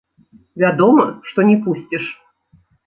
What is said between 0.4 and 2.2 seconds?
Вядома, што не пусціш.